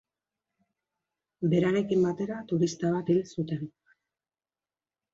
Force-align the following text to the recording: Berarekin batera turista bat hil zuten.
Berarekin 1.51 2.03
batera 2.07 2.41
turista 2.55 2.93
bat 2.99 3.15
hil 3.17 3.23
zuten. 3.31 3.73